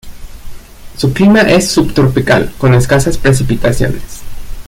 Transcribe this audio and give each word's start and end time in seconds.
Su 0.97 1.13
clima 1.13 1.41
es 1.41 1.69
subtropical, 1.69 2.51
con 2.57 2.73
escasas 2.73 3.19
precipitaciones. 3.19 4.21